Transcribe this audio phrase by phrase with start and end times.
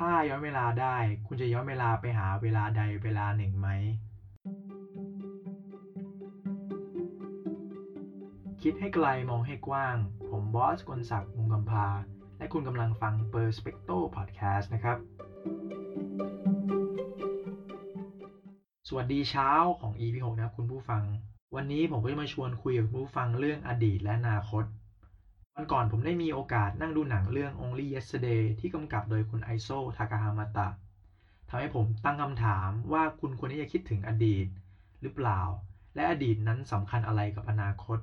[0.00, 0.96] ถ้าย้อนเวลาได้
[1.26, 3.68] คุณจะย้อนเวลาไปหาเวลาใดเวลาหนึ่งไหม
[8.62, 9.96] คิดให้ไกลมองให้กว้าง
[10.30, 11.86] ผมบอสกลศักดิ์มุงกำพา
[12.38, 14.96] และคุณกำลังฟัง Perspecto Podcast นะครับ
[18.88, 19.50] สวัสดีเช้า
[19.80, 21.02] ของ EP 6นะครับคุณผู้ฟัง
[21.54, 24.64] วันนี้ผมก็จะมาชวนคุยกับคุณผู้ฟังเรื่องอดีตและอนาคต
[25.58, 30.68] วันก่อนผมได้มีโอกาสนั่งดูหนังเรื่อง Only Yesterday ที่กำกับโดยคุณไอโซทากาฮามาตะ
[31.48, 34.46] ทำให้ผมตั้งคำถามว่าคุณควรที่จะคิดถึงอดีต
[35.00, 35.40] หรือเปล่า
[35.94, 37.98] และอดีตนั้นสำคัญอะไรกับอนาคต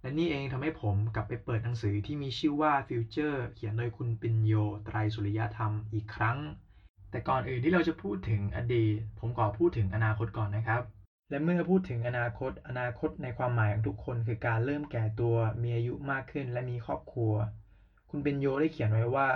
[0.00, 4.52] และนี่เองทำให้ผมกลับไปเปิดหนังสือที่มีชื่อว่า Future เขียนโดยคุณปิญโย
[4.84, 6.38] ไตรสุริยธรรมอีกครั้ง
[7.10, 10.82] แต่ก่อนอื่นที่เราจะพูดถึงอดีต ผมขอพูดถึงอนาคตก่อนนะครับ
[11.28, 17.32] และเมื่อพูดถึงอนาคต อนาคตในความหมายของทุกคนคือการเริ่มแก่ตัว มีอายุมากขึ้น และมีครอบครัว
[18.10, 19.28] คุณเบนโยได้เขียนไว้ว่า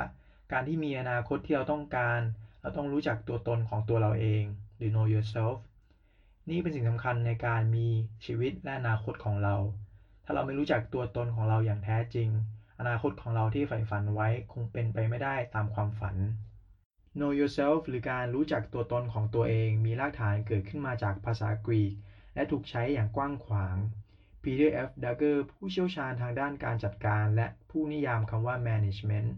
[0.53, 2.21] การที่มีอนาคตที่เราต้องการ
[2.61, 4.43] เราต้องรู้จักตัวตนของตัวเราเอง
[4.77, 5.57] หรือ know yourself
[6.51, 7.87] นี่เป็นสิ่งสำคัญในการมี
[8.25, 9.55] ชีวิตและอนาคตของเรา
[10.25, 12.29] ถ้าเราไม่รู้จักตัวตนของเราอย่างแท้จริง
[12.79, 16.17] อนาคตของเราที่ใฝ่ฝันไว้คงเป็นไปไม่ได้ตามความฝัน
[17.19, 21.93] Know yourself หรือการรู้จักตัวตนของตัวเอง มีรากฐานเกิดขึ้นมาจากภาษากรีก
[22.35, 23.77] และถูกใช้อย่างกว้างขวาง
[24.43, 24.91] Peter F.
[25.05, 29.29] Duggar ผู้เชี่ยวชาญทางด้านการจัดการ และผู้นิยามคำว่า management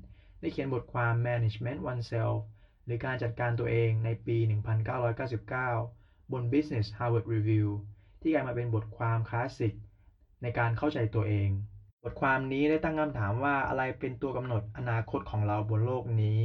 [0.41, 2.37] ได้เขียนบทความ Management Oneself
[2.85, 4.37] หรือการจัดการตัวเองในปี
[5.15, 7.69] 1999 บน Business Harvard Review
[8.21, 9.73] ที่กลายมาเป็นบทความคลาสสิก
[10.43, 11.49] ในการเข้าใจตัวเอง
[12.03, 16.41] บทความนี้ได้ตั้งคำถามว่าอะไรเป็นตัวกำหนดอนาคตของเราบนโลกนี้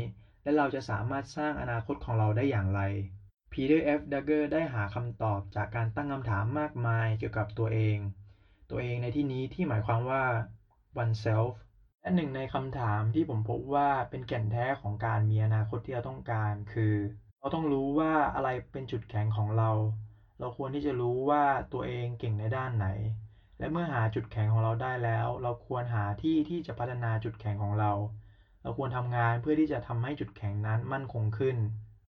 [0.48, 2.82] และเราจะสามารถสร้างอนาคตของเราได้อย่างไร
[3.52, 4.02] Peter F.
[4.12, 7.98] Duggar ได้หาคำตอบจากการตั้งคำถามมากมายเกี่ยวกับตัวเอง
[8.70, 10.24] ตัวเองในที่นี้ที่หมายความว่า
[11.02, 11.52] oneself
[12.02, 16.96] และหนึ่งในคำถามที่ผมพบว่าเป็นแก่นแท้ของการมีอนาคตที่เราต้องการคือ
[17.40, 19.72] เราต้องรู้ว่าอะไรเป็นจุดแข็งของเรา
[20.40, 22.88] เราควรที่จะรู้ว่าตัวเองเก่งในด้านไหน
[23.60, 27.92] และเมื่อหาจุดแข็งของเราได้แล้ว เราควรหาที่ที่จะพัฒนาจุดแข็งของเรา
[28.68, 31.58] เราควรทำงานเพื่อที่จะทำให้จุดแข็งนั้นมั่นคงขึ้น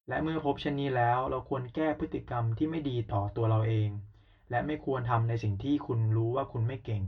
[0.07, 3.89] และเมื่อพบเช่นนี้แล้ว เราควรแก้พฤติกรรมที่ไม่ดีต่อตัวเราเอง
[4.49, 7.03] และไม่ควรทำในสิ่งที่คุณรู้ว่าคุณไม่เก่ง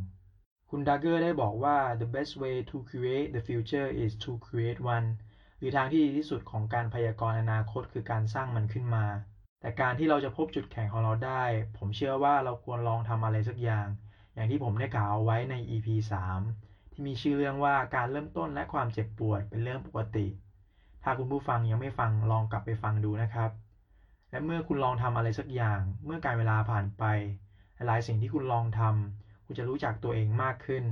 [0.69, 5.07] คุณดักเกอร์ได้บอกว่า the best way to create the future is to create one
[5.57, 9.05] หรือทางที่ดีที่สุดของการพยากรณ์อนาคตคือการสร้างมันขึ้นมา
[9.59, 11.43] แต่การที่เราจะพบจุดแข็งของเราได้
[11.77, 13.87] ผมเชื่อว่าเราควรลองทำอะไรสักอย่าง
[14.33, 15.87] อย่างที่ผมได้กล่าวไว้ใน EP
[16.21, 16.66] 3
[16.97, 20.27] ที่มีชื่อเรื่องว่าการเริ่มต้นและความเจ็บปวดเป็นเรื่องปกติ
[21.03, 23.49] ถ้าคุณผู้ฟังยังไม่ฟังลองกลับไปฟังดูนะครับ
[24.29, 27.03] และเมื่อคุณลองทำอะไรสักอย่าง เมื่อการเวลาผ่านไป
[27.85, 30.83] หลายสิ่งที่คุณลองทำคุณจะรู้จักตัวเองมากขึ้น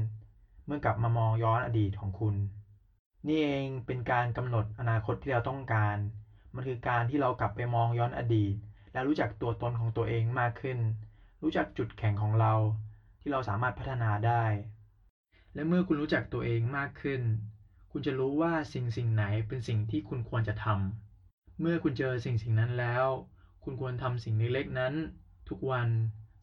[0.66, 2.36] เมื่อกลับมามองย้อนอดีตของคุณ
[3.28, 5.96] นี่เองเป็นการกำหนดอนาคตที่เราต้องการ
[6.56, 8.54] มันคือการที่เรากลับไปมองย้อนอดีต
[8.92, 10.78] และรู้จักตัวตนของตัวเองมากขึ้น
[11.42, 12.54] รู้จักจุดแข็งของเรา
[13.20, 14.44] ที่เราสามารถพัฒนาได้
[15.56, 17.22] และเมื่อคุณรู้จักตัวเองมากขึ้น
[17.92, 23.06] คุณจะรู้ว่าสิ่งสิ่งไหนเป็นสิ่งที่คุณควรจะทำ เมื่อคุณเจอสิ่งสิ่งนั้นแล้ว
[23.64, 24.94] คุณควรทำสิ่งเล็กๆนั้น
[25.50, 25.88] ทุกวัน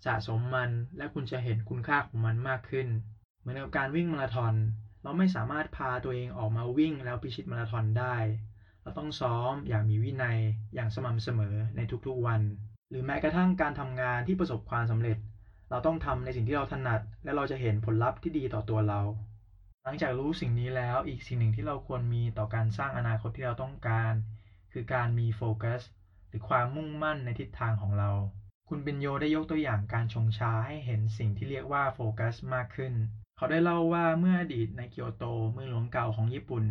[0.04, 2.86] สะสมมัน และคุณจะเห็นคุณค่าของมันมากขึ้น
[3.40, 4.52] เหมือนกับการวิ่งมาราธอน
[5.02, 8.16] เราไม่สามารถพาตัวเองออกมาวิ่งแล้วพิชิตมาราธอนได้
[8.82, 10.38] เราต้องซ้อมอย่างมีวินัย
[10.74, 12.40] อย่างสม่ำเสมอในทุกๆวัน
[12.88, 15.16] หรือแม้กระทั่งการทำงานที่ประสบความสำเร็จ
[15.72, 19.00] เราต้องทำในสิ่งที่เราถนัด และเราจะเห็นผลลัพธ์ที่ดีต่อตัวเรา
[19.84, 24.12] หลังจากรู้สิ่งนี้แล้วอีกสิ่งหนึ่งที่เราควรมีต่อการสร้างอนาคตที่เราต้องการ
[24.72, 25.80] คือการมีโฟกัส
[26.28, 28.10] หรือความมุ่งมั่นในทิศทางของเรา
[28.68, 32.92] คุณเบนโยได้ยกตัวอย่างการชงชาให้เห็นสิ่งที่เรียกว่าโฟกัสมากขึ้น
[33.36, 36.64] เขาได้เล่าว่าเมื่ออดีตในเกียวโตเมืองหลวงเก่าของญี่ปุ่น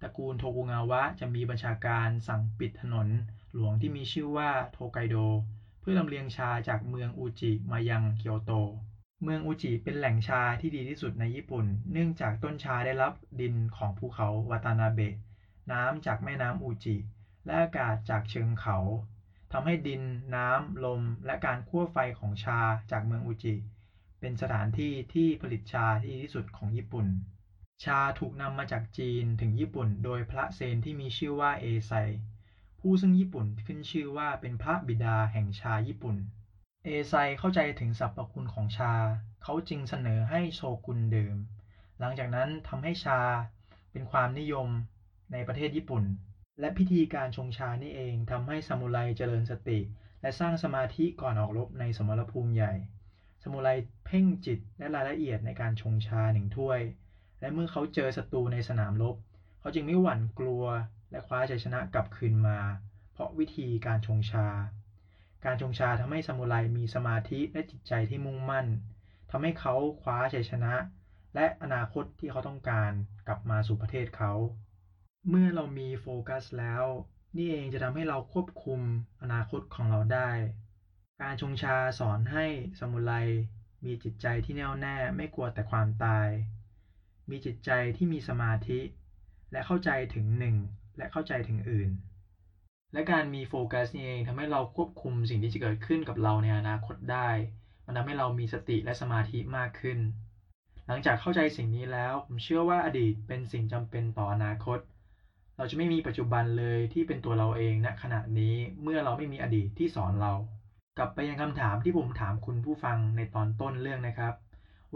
[0.00, 3.08] ตระกูลโทกุงาวะจะมีบัญชาการสั่งปิดถนน
[3.54, 5.16] หลวงที่มีชื่อว่าโทไกโด
[5.90, 8.52] พื่อลำเลียงชาจากเมืองอูจิมายังเกียวโต
[9.22, 15.14] เมืองอูจิเป็นแหล่งชาที่ดีที่สุดในญี่ปุ่น เนื่องจากต้นชาได้รับดินของภูเขาวาตานาเบะ
[15.72, 16.96] น้ำจากแม่น้ำอูจิ
[17.44, 18.78] และอากาศจากเชิงเขา
[19.52, 20.02] ทำให้ดิน
[20.34, 22.60] น้ำ ลม และการคั่วไฟของชา
[22.90, 23.54] จากเมืองอูจิ
[24.20, 27.06] เป็นสถานที่ที่ผลิตชาที่ดีที่สุดของญี่ปุ่น
[27.84, 31.92] ชาถูกนำมาจากจีนถึงญี่ปุ่น โดยพระเซนที่มีชื่อว่าเอไซ
[32.80, 36.16] ผู้ซึ่งญี่ปุ่นขึ้นชื่อว่าเป็นพระบิดาแห่งชาญี่ปุ่น
[36.84, 38.94] เอไซเข้าใจถึงสรรพคุณของชา
[39.42, 41.36] เขาจึงเสนอให้โชกุนดื่ม
[42.00, 43.20] หลังจากนั้นทำให้ชา
[43.92, 44.68] เป็นความนิยม
[45.32, 46.04] ในประเทศญี่ปุ่น
[46.60, 49.78] และพิธีการชงชานี่เองทำให้ซามูไรเจริญสติ
[50.20, 52.72] และสร้างสมาธิก่อนออกรบในสมรภูมิใหญ่
[53.42, 53.68] ซามูไร
[54.04, 56.80] เพ่งจิตและรายละเอียดในการชงชาหนึ่งถ้วย
[57.40, 59.14] และเมื่อเขาเจอศัตรูในสนามรบ
[59.60, 60.64] เขาจึงไม่หวั่นกลัว
[61.10, 62.58] และคว้าชัยชนะกลับคืนมา
[63.12, 64.48] เพราะวิธีการชงชา
[65.44, 68.66] การชงชาทำให้ซามูไรมีสมาธิและจิตใจที่มุ่งมั่น
[69.30, 70.74] ทำให้เขาคว้าชัยชนะ
[71.34, 72.92] และอนาคตที่เขาต้องการ
[73.26, 74.32] กลับมาสู่ประเทศเขา
[75.28, 76.84] เมื่อเรามีโฟกัสแล้ว
[77.36, 78.80] นี่เองจะทำให้เราควบคุม
[79.22, 80.30] อนาคตของเราได้
[81.22, 82.46] การชงชาสอนให้
[82.78, 83.12] ซามูไร
[83.84, 86.28] มีจิตใจที่แน่วแน่ไม่กลัวแต่ความตาย
[87.30, 88.80] มีจิตใจที่มีสมาธิ
[89.52, 90.56] และเข้าใจถึงหนึ่ง
[90.98, 91.90] และเข้าใจถึงอื่น
[92.92, 97.28] และการมีโฟกัสนี่เองทำให้เราควบคุมสิ่งที่จะเกิดขึ้นกับเราในอนาคตได้
[97.84, 99.98] มันทำให้เรามีสติและสมาธิมากขึ้น
[100.86, 104.78] หลังจากเข้าใจสิ่งนี้แล้ว ผมเชื่อว่าอดีตเป็นสิ่งจำเป็นต่ออนาคต
[105.56, 110.32] เราจะไม่มีปัจจุบันเลยที่เป็นตัวเราเองณขณะนี้เมื่อเราไม่มีอดีตที่สอนเรา
[110.98, 114.32] กลับไปยังคำถามที่ผมถามคุณผู้ฟังในตอนต้นเรื่องนะครับ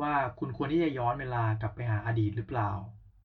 [0.00, 2.70] ว่าคุณควรที่จะย้อนเวลากลับไปหาอดีตหรือเปล่า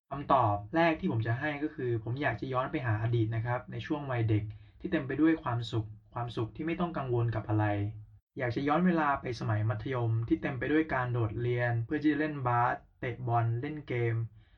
[0.09, 4.43] คำตอบแรกที่ผมจะให้ก็คือ ผมอยากจะย้อนไปหาอดีตนะครับ ในช่วงวัยเด็ก
[4.79, 7.65] ที่เต็มไปด้วยความสุข ความสุขที่ไม่ต้องกังวลกับอะไร
[8.37, 14.15] อยากจะย้อนเวลาไปสมัยมัธยม ที่เต็มไปด้วยการโดดเรียน เพื่อที่จะเล่นบาสเตะบอลเล่นเกม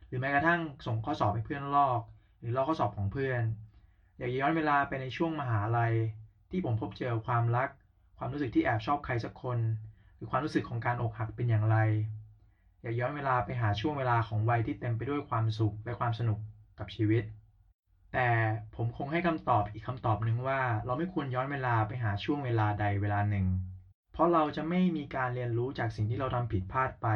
[0.07, 2.00] หรือแม้กระทั่งส่งข้อสอบให้เพื่อนลอก
[2.40, 3.42] หรือลอกข้อสอบของเพื่อน
[4.18, 5.94] อยากย้อนเวลาไปในช่วงมหาลัย
[6.51, 7.69] ที่ผมพบเจอความรัก
[8.18, 9.57] ความรู้สึกที่แอบชอบใครสักคน
[10.16, 11.78] หรือความรู้สึกของการอกหักเป็นอย่างไร
[12.81, 16.38] อย่าย้อนเวลาไปหาช่วงเวลาของวัยที่เต็มไปด้วยความสุขและความสนุก
[16.80, 17.24] กับชีวิต
[18.14, 18.28] แต่
[18.76, 23.46] ผมคงให้คำตอบอีกคำตอบหนึ่งว่า เราไม่ควรย้อนเวลาไปหาช่วงเวลาใดเวลาหนึ่ง
[24.12, 27.08] เพราะเราจะไม่มีการเรียนรู้จากสิ่งที่เราทำผิดพลาดไป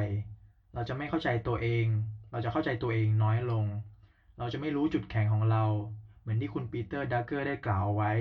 [0.74, 1.86] เราจะไม่เข้าใจตัวเอง
[2.32, 3.66] เราจะเข้าใจตัวเองน้อยลง
[4.38, 5.64] เราจะไม่รู้จุดแข็งของเรา
[6.20, 8.12] เหมือนที่คุณปีเตอร์ ดรักเกอร์ได้กล่าวไว้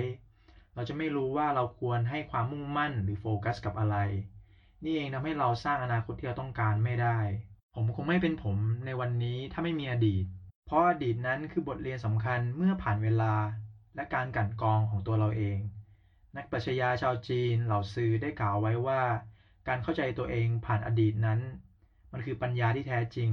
[0.75, 3.95] เราจะไม่รู้ว่าเราควรให้ความมุ่งมั่นหรือโฟกัสกับอะไร
[4.83, 7.17] นี่เองทำให้เราสร้างอนาคตที่เราต้องการไม่ได้
[7.75, 10.23] ผมคงไม่เป็นผมในวันนี้ถ้าไม่มีอดีต
[10.65, 13.33] เพราะอดีตนั้นคือบทเรียนสำคัญเมื่อผ่านเวลา
[13.95, 15.57] และการกลั่นกรองของตัวเราเอง
[16.35, 19.01] นักปรัชญาชาวจีนเหลาจื่อได้กล่าวไว้ว่า
[19.67, 21.39] การเข้าใจตัวเองผ่านอดีตนั้น
[22.11, 23.29] มันคือปัญญาที่แท้จริง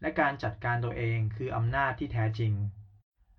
[0.00, 2.52] และการจัดการตัวเองคืออำนาจที่แท้จริง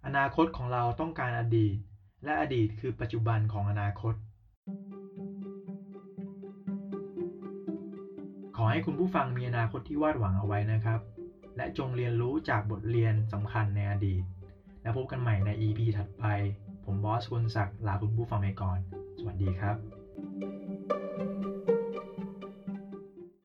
[0.06, 1.75] อนาคตของเราต้องการอดีต
[2.24, 4.13] และอดีตคือปัจจุบันของอนาคต
[8.63, 11.00] อให้คุณผู้ฟังมีอนาคตที่วาดหวังเอาไว้นะครับ
[11.57, 14.24] และจงเรียนรู้จากบทเรียนสำคัญในอดีต
[14.81, 16.24] แล้วพบกันใหม่ใน EP ถัดไป
[16.86, 18.77] ผมบอสคุณศักดิ์ลาคุณผู้ฟังไปก่อน
[19.18, 20.02] สวัสดีครับ